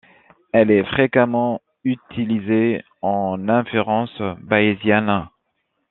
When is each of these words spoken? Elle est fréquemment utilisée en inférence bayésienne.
Elle 0.51 0.71
est 0.71 0.83
fréquemment 0.83 1.61
utilisée 1.83 2.83
en 3.03 3.47
inférence 3.49 4.19
bayésienne. 4.39 5.27